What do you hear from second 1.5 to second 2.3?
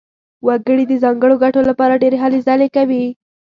لپاره ډېرې